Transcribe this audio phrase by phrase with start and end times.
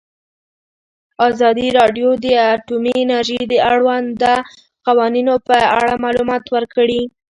[1.29, 4.33] ازادي راډیو د اټومي انرژي د اړونده
[4.87, 7.01] قوانینو په اړه معلومات ورکړي.